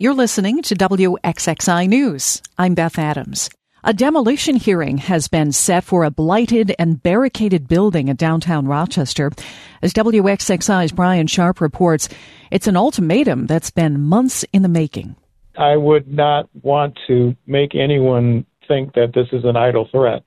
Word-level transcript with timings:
You're 0.00 0.14
listening 0.14 0.62
to 0.62 0.76
WXXI 0.76 1.88
News. 1.88 2.40
I'm 2.56 2.74
Beth 2.74 3.00
Adams. 3.00 3.50
A 3.82 3.92
demolition 3.92 4.54
hearing 4.54 4.98
has 4.98 5.26
been 5.26 5.50
set 5.50 5.82
for 5.82 6.04
a 6.04 6.10
blighted 6.12 6.72
and 6.78 7.02
barricaded 7.02 7.66
building 7.66 8.06
in 8.06 8.14
downtown 8.14 8.68
Rochester. 8.68 9.32
As 9.82 9.92
WXXI's 9.92 10.92
Brian 10.92 11.26
Sharp 11.26 11.60
reports, 11.60 12.08
it's 12.52 12.68
an 12.68 12.76
ultimatum 12.76 13.48
that's 13.48 13.72
been 13.72 14.00
months 14.00 14.44
in 14.52 14.62
the 14.62 14.68
making. 14.68 15.16
I 15.58 15.74
would 15.74 16.06
not 16.06 16.48
want 16.62 16.96
to 17.08 17.34
make 17.48 17.74
anyone 17.74 18.46
think 18.68 18.94
that 18.94 19.14
this 19.16 19.26
is 19.32 19.44
an 19.44 19.56
idle 19.56 19.88
threat. 19.90 20.22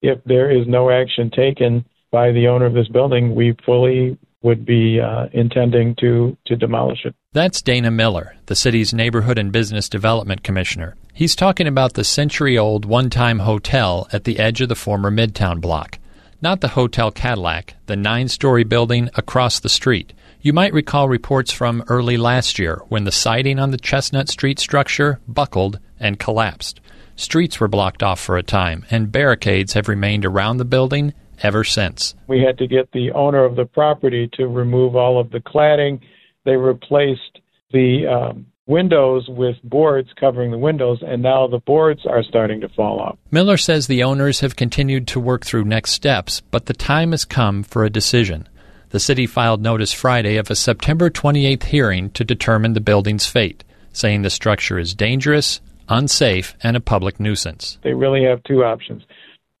If 0.00 0.18
there 0.24 0.50
is 0.50 0.66
no 0.66 0.90
action 0.90 1.30
taken 1.30 1.84
by 2.10 2.32
the 2.32 2.48
owner 2.48 2.66
of 2.66 2.74
this 2.74 2.88
building, 2.88 3.36
we 3.36 3.56
fully 3.64 4.18
would 4.42 4.66
be 4.66 5.00
uh, 5.00 5.26
intending 5.32 5.94
to, 6.00 6.36
to 6.46 6.56
demolish 6.56 7.04
it. 7.04 7.14
That's 7.32 7.62
Dana 7.62 7.90
Miller, 7.90 8.36
the 8.46 8.54
city's 8.54 8.92
Neighborhood 8.92 9.38
and 9.38 9.52
Business 9.52 9.88
Development 9.88 10.42
Commissioner. 10.42 10.96
He's 11.14 11.36
talking 11.36 11.66
about 11.66 11.94
the 11.94 12.04
century 12.04 12.58
old 12.58 12.84
one 12.84 13.10
time 13.10 13.40
hotel 13.40 14.08
at 14.12 14.24
the 14.24 14.38
edge 14.38 14.60
of 14.60 14.68
the 14.68 14.74
former 14.74 15.10
Midtown 15.10 15.60
block. 15.60 15.98
Not 16.40 16.60
the 16.60 16.68
Hotel 16.68 17.10
Cadillac, 17.12 17.74
the 17.86 17.96
nine 17.96 18.28
story 18.28 18.64
building 18.64 19.10
across 19.14 19.60
the 19.60 19.68
street. 19.68 20.12
You 20.40 20.52
might 20.52 20.72
recall 20.72 21.08
reports 21.08 21.52
from 21.52 21.84
early 21.86 22.16
last 22.16 22.58
year 22.58 22.82
when 22.88 23.04
the 23.04 23.12
siding 23.12 23.60
on 23.60 23.70
the 23.70 23.78
Chestnut 23.78 24.28
Street 24.28 24.58
structure 24.58 25.20
buckled 25.28 25.78
and 26.00 26.18
collapsed. 26.18 26.80
Streets 27.14 27.60
were 27.60 27.68
blocked 27.68 28.02
off 28.02 28.18
for 28.18 28.36
a 28.36 28.42
time, 28.42 28.84
and 28.90 29.12
barricades 29.12 29.74
have 29.74 29.86
remained 29.86 30.24
around 30.24 30.56
the 30.56 30.64
building 30.64 31.14
ever 31.42 31.64
since. 31.64 32.14
We 32.28 32.42
had 32.42 32.58
to 32.58 32.66
get 32.66 32.90
the 32.92 33.12
owner 33.12 33.44
of 33.44 33.56
the 33.56 33.64
property 33.64 34.28
to 34.34 34.46
remove 34.46 34.96
all 34.96 35.20
of 35.20 35.30
the 35.30 35.40
cladding. 35.40 36.00
They 36.44 36.56
replaced 36.56 37.40
the 37.72 38.06
um, 38.06 38.46
windows 38.66 39.26
with 39.28 39.56
boards 39.64 40.08
covering 40.18 40.50
the 40.50 40.58
windows, 40.58 41.02
and 41.02 41.22
now 41.22 41.46
the 41.46 41.58
boards 41.58 42.00
are 42.06 42.22
starting 42.22 42.60
to 42.60 42.68
fall 42.70 43.00
off. 43.00 43.18
Miller 43.30 43.56
says 43.56 43.86
the 43.86 44.02
owners 44.02 44.40
have 44.40 44.56
continued 44.56 45.06
to 45.08 45.20
work 45.20 45.44
through 45.44 45.64
next 45.64 45.92
steps, 45.92 46.40
but 46.50 46.66
the 46.66 46.74
time 46.74 47.10
has 47.10 47.24
come 47.24 47.62
for 47.62 47.84
a 47.84 47.90
decision. 47.90 48.48
The 48.90 49.00
city 49.00 49.26
filed 49.26 49.62
notice 49.62 49.92
Friday 49.92 50.36
of 50.36 50.50
a 50.50 50.54
September 50.54 51.08
28th 51.08 51.64
hearing 51.64 52.10
to 52.10 52.24
determine 52.24 52.74
the 52.74 52.80
building's 52.80 53.26
fate, 53.26 53.64
saying 53.92 54.22
the 54.22 54.30
structure 54.30 54.78
is 54.78 54.94
dangerous, 54.94 55.60
unsafe, 55.88 56.54
and 56.62 56.76
a 56.76 56.80
public 56.80 57.18
nuisance. 57.18 57.78
They 57.82 57.94
really 57.94 58.24
have 58.24 58.42
two 58.44 58.64
options. 58.64 59.02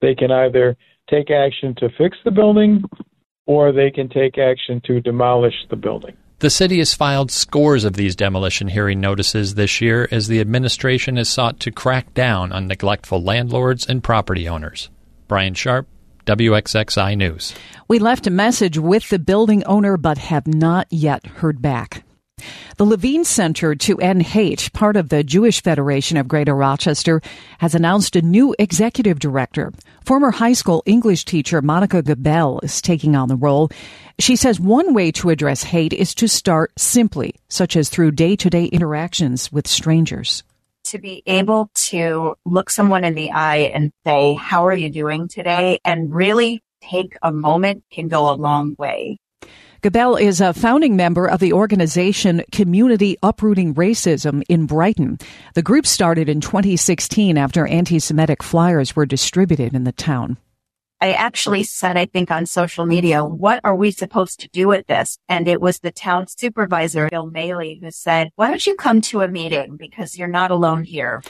They 0.00 0.14
can 0.14 0.30
either 0.30 0.76
take 1.12 1.30
action 1.30 1.74
to 1.76 1.88
fix 1.98 2.16
the 2.24 2.30
building 2.30 2.82
or 3.46 3.72
they 3.72 3.90
can 3.90 4.08
take 4.08 4.38
action 4.38 4.80
to 4.86 5.00
demolish 5.00 5.54
the 5.68 5.76
building. 5.76 6.16
The 6.38 6.50
city 6.50 6.78
has 6.78 6.94
filed 6.94 7.30
scores 7.30 7.84
of 7.84 7.94
these 7.94 8.16
demolition 8.16 8.68
hearing 8.68 9.00
notices 9.00 9.54
this 9.54 9.80
year 9.80 10.08
as 10.10 10.26
the 10.26 10.40
administration 10.40 11.16
has 11.16 11.28
sought 11.28 11.60
to 11.60 11.70
crack 11.70 12.14
down 12.14 12.50
on 12.50 12.66
neglectful 12.66 13.22
landlords 13.22 13.86
and 13.86 14.02
property 14.02 14.48
owners. 14.48 14.90
Brian 15.28 15.54
Sharp, 15.54 15.86
WXXI 16.26 17.16
News. 17.16 17.54
We 17.88 17.98
left 17.98 18.26
a 18.26 18.30
message 18.30 18.78
with 18.78 19.08
the 19.08 19.18
building 19.18 19.64
owner 19.64 19.96
but 19.96 20.18
have 20.18 20.46
not 20.46 20.86
yet 20.90 21.26
heard 21.26 21.62
back. 21.62 22.04
The 22.76 22.84
Levine 22.84 23.24
Center 23.24 23.74
to 23.74 23.98
End 23.98 24.22
Hate, 24.22 24.70
part 24.72 24.96
of 24.96 25.08
the 25.08 25.22
Jewish 25.22 25.62
Federation 25.62 26.16
of 26.16 26.28
Greater 26.28 26.54
Rochester, 26.54 27.20
has 27.58 27.74
announced 27.74 28.16
a 28.16 28.22
new 28.22 28.54
executive 28.58 29.18
director. 29.18 29.72
Former 30.04 30.30
high 30.30 30.52
school 30.52 30.82
English 30.86 31.24
teacher 31.24 31.62
Monica 31.62 32.02
Gabel 32.02 32.60
is 32.62 32.82
taking 32.82 33.14
on 33.14 33.28
the 33.28 33.36
role. 33.36 33.70
She 34.18 34.36
says 34.36 34.58
one 34.58 34.94
way 34.94 35.12
to 35.12 35.30
address 35.30 35.62
hate 35.62 35.92
is 35.92 36.14
to 36.16 36.28
start 36.28 36.72
simply, 36.78 37.34
such 37.48 37.76
as 37.76 37.88
through 37.88 38.12
day 38.12 38.36
to 38.36 38.50
day 38.50 38.64
interactions 38.66 39.52
with 39.52 39.66
strangers. 39.68 40.42
To 40.86 40.98
be 40.98 41.22
able 41.26 41.70
to 41.88 42.34
look 42.44 42.68
someone 42.68 43.04
in 43.04 43.14
the 43.14 43.30
eye 43.30 43.70
and 43.74 43.92
say, 44.04 44.34
How 44.34 44.66
are 44.66 44.76
you 44.76 44.90
doing 44.90 45.28
today? 45.28 45.78
and 45.84 46.12
really 46.12 46.62
take 46.82 47.16
a 47.22 47.32
moment 47.32 47.84
can 47.92 48.08
go 48.08 48.30
a 48.30 48.34
long 48.34 48.74
way. 48.78 49.18
Gabel 49.82 50.14
is 50.14 50.40
a 50.40 50.54
founding 50.54 50.94
member 50.94 51.26
of 51.28 51.40
the 51.40 51.52
organization 51.52 52.44
Community 52.52 53.16
Uprooting 53.20 53.74
Racism 53.74 54.44
in 54.48 54.64
Brighton. 54.64 55.18
The 55.54 55.62
group 55.62 55.86
started 55.86 56.28
in 56.28 56.40
2016 56.40 57.36
after 57.36 57.66
anti 57.66 57.98
Semitic 57.98 58.44
flyers 58.44 58.94
were 58.94 59.06
distributed 59.06 59.74
in 59.74 59.82
the 59.82 59.90
town. 59.90 60.36
I 61.00 61.14
actually 61.14 61.64
said, 61.64 61.96
I 61.96 62.06
think 62.06 62.30
on 62.30 62.46
social 62.46 62.86
media, 62.86 63.24
what 63.24 63.60
are 63.64 63.74
we 63.74 63.90
supposed 63.90 64.38
to 64.42 64.48
do 64.50 64.68
with 64.68 64.86
this? 64.86 65.18
And 65.28 65.48
it 65.48 65.60
was 65.60 65.80
the 65.80 65.90
town 65.90 66.28
supervisor, 66.28 67.08
Bill 67.08 67.28
Moehle, 67.28 67.82
who 67.82 67.90
said, 67.90 68.30
why 68.36 68.50
don't 68.50 68.64
you 68.64 68.76
come 68.76 69.00
to 69.00 69.22
a 69.22 69.26
meeting? 69.26 69.76
Because 69.76 70.16
you're 70.16 70.28
not 70.28 70.52
alone 70.52 70.84
here. 70.84 71.24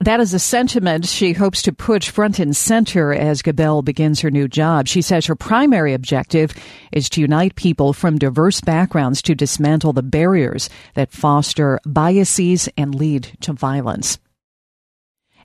That 0.00 0.20
is 0.20 0.32
a 0.32 0.38
sentiment 0.38 1.06
she 1.06 1.32
hopes 1.32 1.62
to 1.62 1.72
put 1.72 2.04
front 2.04 2.38
and 2.38 2.56
center 2.56 3.12
as 3.12 3.42
Gabel 3.42 3.82
begins 3.82 4.20
her 4.20 4.30
new 4.30 4.46
job. 4.46 4.86
She 4.86 5.02
says 5.02 5.26
her 5.26 5.34
primary 5.34 5.92
objective 5.92 6.54
is 6.92 7.08
to 7.10 7.20
unite 7.20 7.56
people 7.56 7.92
from 7.92 8.16
diverse 8.16 8.60
backgrounds 8.60 9.20
to 9.22 9.34
dismantle 9.34 9.92
the 9.92 10.04
barriers 10.04 10.70
that 10.94 11.10
foster 11.10 11.80
biases 11.84 12.68
and 12.76 12.94
lead 12.94 13.36
to 13.40 13.52
violence. 13.52 14.18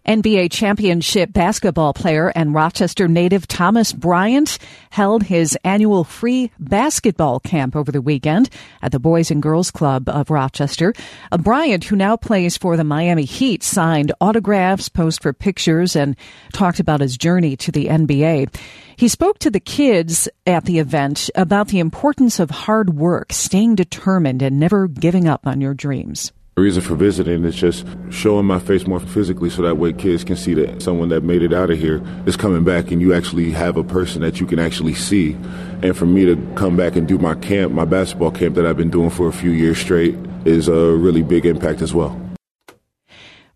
NBA 0.07 0.51
championship 0.51 1.31
basketball 1.31 1.93
player 1.93 2.27
and 2.35 2.53
Rochester 2.53 3.07
native 3.07 3.47
Thomas 3.47 3.93
Bryant 3.93 4.57
held 4.89 5.23
his 5.23 5.57
annual 5.63 6.03
free 6.03 6.51
basketball 6.59 7.39
camp 7.39 7.73
over 7.73 7.89
the 7.89 8.01
weekend 8.01 8.49
at 8.81 8.91
the 8.91 8.99
Boys 8.99 9.31
and 9.31 9.41
Girls 9.41 9.71
Club 9.71 10.09
of 10.09 10.29
Rochester. 10.29 10.93
Bryant, 11.39 11.85
who 11.85 11.95
now 11.95 12.17
plays 12.17 12.57
for 12.57 12.75
the 12.75 12.83
Miami 12.83 13.23
Heat, 13.23 13.63
signed 13.63 14.11
autographs, 14.19 14.89
posed 14.89 15.21
for 15.21 15.31
pictures, 15.31 15.95
and 15.95 16.17
talked 16.51 16.81
about 16.81 16.99
his 16.99 17.17
journey 17.17 17.55
to 17.55 17.71
the 17.71 17.85
NBA. 17.85 18.53
He 18.97 19.07
spoke 19.07 19.39
to 19.39 19.49
the 19.49 19.61
kids 19.61 20.27
at 20.45 20.65
the 20.65 20.79
event 20.79 21.29
about 21.33 21.69
the 21.69 21.79
importance 21.79 22.41
of 22.41 22.49
hard 22.49 22.93
work, 22.93 23.31
staying 23.31 23.75
determined, 23.75 24.41
and 24.41 24.59
never 24.59 24.89
giving 24.89 25.29
up 25.29 25.47
on 25.47 25.61
your 25.61 25.73
dreams. 25.73 26.33
The 26.55 26.61
reason 26.61 26.83
for 26.83 26.93
visiting 26.93 27.43
is 27.45 27.55
just 27.55 27.83
showing 28.11 28.45
my 28.45 28.59
face 28.59 28.85
more 28.85 28.99
physically 28.99 29.49
so 29.49 29.63
that 29.63 29.77
way 29.77 29.91
kids 29.91 30.23
can 30.23 30.35
see 30.35 30.53
that 30.53 30.83
someone 30.83 31.09
that 31.09 31.23
made 31.23 31.41
it 31.41 31.51
out 31.51 31.71
of 31.71 31.79
here 31.79 31.99
is 32.27 32.37
coming 32.37 32.63
back 32.63 32.91
and 32.91 33.01
you 33.01 33.11
actually 33.11 33.49
have 33.51 33.75
a 33.75 33.83
person 33.83 34.21
that 34.21 34.39
you 34.39 34.45
can 34.45 34.59
actually 34.59 34.93
see. 34.93 35.33
And 35.81 35.97
for 35.97 36.05
me 36.05 36.25
to 36.25 36.35
come 36.55 36.77
back 36.77 36.95
and 36.95 37.07
do 37.07 37.17
my 37.17 37.33
camp, 37.33 37.73
my 37.73 37.85
basketball 37.85 38.29
camp 38.29 38.53
that 38.53 38.67
I've 38.67 38.77
been 38.77 38.91
doing 38.91 39.09
for 39.09 39.27
a 39.27 39.33
few 39.33 39.49
years 39.49 39.79
straight 39.79 40.15
is 40.45 40.67
a 40.67 40.95
really 40.95 41.23
big 41.23 41.47
impact 41.47 41.81
as 41.81 41.91
well. 41.91 42.19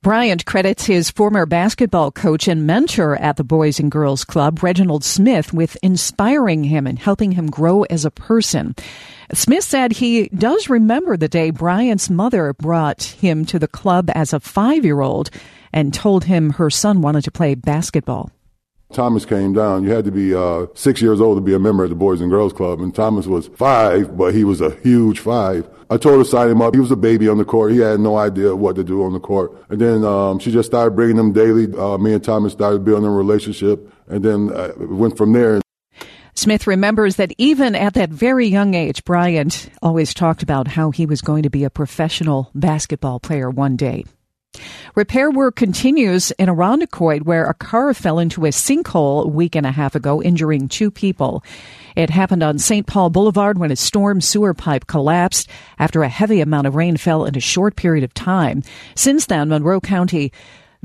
Bryant 0.02 0.46
credits 0.46 0.86
his 0.86 1.12
former 1.12 1.46
basketball 1.46 2.12
coach 2.12 2.48
and 2.48 2.66
mentor 2.66 3.16
at 3.18 3.36
the 3.36 3.44
Boys 3.44 3.80
and 3.80 3.92
Girls 3.92 4.24
Club, 4.24 4.64
Reginald 4.64 5.04
Smith, 5.04 5.54
with 5.54 5.78
inspiring 5.84 6.64
him 6.64 6.88
and 6.88 6.98
helping 6.98 7.34
him 7.34 7.52
grow 7.52 7.84
as 7.84 8.06
a 8.06 8.12
person. 8.12 8.74
Smith 9.34 9.64
said 9.64 9.92
he 9.92 10.30
does 10.30 10.70
remember 10.70 11.18
the 11.18 11.28
day 11.28 11.50
Bryant's 11.50 12.10
mother 12.10 12.54
brought 12.54 13.04
him 13.04 13.46
to 13.46 13.60
the 13.60 13.68
club 13.68 14.10
as 14.16 14.32
a 14.32 14.40
five 14.40 14.86
year 14.86 15.02
old 15.02 15.30
and 15.74 15.94
told 15.94 16.24
him 16.26 16.52
her 16.52 16.70
son 16.70 17.02
wanted 17.02 17.24
to 17.26 17.32
play 17.32 17.54
basketball. 17.54 18.32
Thomas 18.94 19.26
came 19.26 19.52
down. 19.52 19.84
You 19.84 19.92
had 19.92 20.06
to 20.06 20.12
be 20.12 20.34
uh, 20.34 20.68
six 20.74 21.02
years 21.02 21.20
old 21.20 21.38
to 21.38 21.42
be 21.42 21.54
a 21.54 21.60
member 21.60 21.84
of 21.84 21.90
the 21.90 21.96
Boys 21.96 22.22
and 22.22 22.30
Girls 22.30 22.54
Club, 22.54 22.80
and 22.80 22.96
Thomas 22.96 23.28
was 23.28 23.48
five, 23.50 24.18
but 24.18 24.34
he 24.34 24.46
was 24.46 24.62
a 24.62 24.72
huge 24.78 25.20
five. 25.20 25.68
I 25.90 25.98
told 25.98 26.18
her 26.18 26.24
to 26.24 26.30
sign 26.30 26.50
him 26.50 26.62
up. 26.62 26.74
He 26.74 26.80
was 26.80 26.92
a 26.92 26.96
baby 26.96 27.28
on 27.28 27.38
the 27.38 27.44
court. 27.44 27.74
He 27.74 27.80
had 27.80 28.00
no 28.00 28.18
idea 28.18 28.56
what 28.56 28.78
to 28.78 28.84
do 28.84 29.04
on 29.04 29.12
the 29.12 29.20
court. 29.20 29.52
And 29.70 29.80
then 29.80 30.06
um, 30.06 30.40
she 30.40 30.52
just 30.52 30.68
started 30.68 30.92
bringing 30.92 31.18
him 31.18 31.34
daily. 31.34 31.74
Uh, 31.78 31.98
me 31.98 32.14
and 32.14 32.24
Thomas 32.24 32.54
started 32.54 32.86
building 32.86 33.06
a 33.06 33.12
relationship, 33.12 33.92
and 34.08 34.24
then 34.24 34.54
uh, 34.54 34.72
went 34.78 35.18
from 35.18 35.34
there. 35.34 35.60
Smith 36.38 36.68
remembers 36.68 37.16
that 37.16 37.34
even 37.40 37.74
at 37.74 37.96
that 37.96 38.12
very 38.12 38.46
young 38.46 38.76
age, 38.76 39.04
Bryant 39.04 39.72
always 39.82 40.14
talked 40.14 40.44
about 40.44 40.68
how 40.68 40.92
he 40.92 41.08
was 41.08 41.20
going 41.20 41.42
to 41.42 41.50
be 41.50 41.64
a 41.64 41.70
professional 41.72 42.52
basketball 42.54 43.20
player 43.20 43.50
one 43.50 43.76
day. 43.76 44.06
Repair 44.94 45.32
work 45.32 45.56
continues 45.56 46.30
in 46.30 46.48
Irondequoit, 46.48 47.24
where 47.24 47.48
a 47.48 47.56
car 47.56 47.92
fell 47.96 48.20
into 48.20 48.46
a 48.46 48.50
sinkhole 48.50 49.26
a 49.26 49.28
week 49.28 49.56
and 49.56 49.66
a 49.66 49.72
half 49.72 49.96
ago, 49.96 50.22
injuring 50.22 50.68
two 50.68 50.92
people. 50.92 51.44
It 51.96 52.12
happened 52.12 52.44
on 52.44 52.60
St. 52.60 52.86
Paul 52.86 53.10
Boulevard 53.10 53.58
when 53.58 53.72
a 53.72 53.76
storm 53.76 54.22
sewer 54.22 54.54
pipe 54.54 54.86
collapsed 54.86 55.50
after 55.80 56.04
a 56.04 56.08
heavy 56.08 56.42
amount 56.42 56.68
of 56.68 56.76
rain 56.76 56.98
fell 56.98 57.26
in 57.26 57.36
a 57.36 57.40
short 57.40 57.76
period 57.76 58.04
of 58.04 58.14
time. 58.14 58.62
Since 58.94 59.26
then, 59.26 59.50
Monroe 59.50 59.82
County 59.82 60.32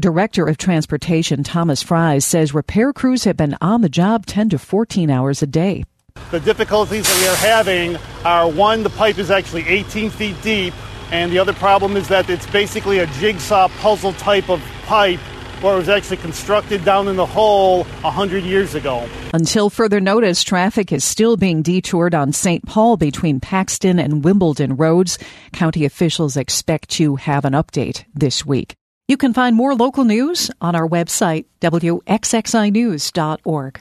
Director 0.01 0.47
of 0.49 0.57
Transportation 0.57 1.43
Thomas 1.43 1.85
Frys 1.85 2.25
says 2.25 2.55
repair 2.55 2.95
crews 2.95 3.25
have 3.25 3.37
been 3.37 3.57
on 3.61 3.83
the 3.83 3.91
job 3.91 4.25
10 4.25 4.49
to 4.51 4.59
14 4.59 5.11
hours 5.11 5.43
a 5.43 5.47
day. 5.47 5.85
The 6.31 6.41
difficulties 6.41 7.07
that 7.07 7.21
we 7.21 7.29
are 7.29 7.37
having 7.55 7.97
are 8.25 8.49
one, 8.51 8.85
the 8.85 8.91
pipe 8.91 9.19
is 9.19 9.31
actually 9.31 9.69
18 9.69 10.09
feet 10.09 10.37
deep, 10.43 10.73
and 11.11 11.31
the 11.31 11.39
other 11.39 11.53
problem 11.53 11.99
is 11.99 12.09
that 12.09 12.31
it's 12.31 12.47
basically 12.47 13.01
a 13.01 13.07
jigsaw 13.07 13.69
puzzle 13.81 14.15
type 14.15 14.49
of 14.49 14.63
pipe 14.85 15.21
or 15.63 15.77
was 15.77 15.91
actually 15.91 16.17
constructed 16.17 16.85
down 16.87 17.07
in 17.07 17.17
the 17.17 17.27
hole 17.27 17.85
100 17.85 18.45
years 18.45 18.75
ago. 18.75 19.07
Until 19.35 19.69
further 19.69 20.01
notice, 20.01 20.43
traffic 20.43 20.91
is 20.91 21.05
still 21.05 21.37
being 21.37 21.61
detoured 21.61 22.15
on 22.15 22.33
St. 22.33 22.65
Paul 22.65 22.97
between 22.97 23.41
Paxton 23.41 23.99
and 23.99 24.25
Wimbledon 24.25 24.77
roads. 24.77 25.19
County 25.53 25.85
officials 25.85 26.39
expect 26.39 26.89
to 26.91 27.17
have 27.17 27.45
an 27.45 27.53
update 27.53 28.05
this 28.15 28.45
week. 28.45 28.75
You 29.13 29.19
can 29.19 29.35
find 29.35 29.55
more 29.55 29.75
local 29.75 30.05
news 30.05 30.51
on 30.63 30.75
our 30.75 30.89
website, 30.89 31.45
wxxinews.org. 31.61 33.81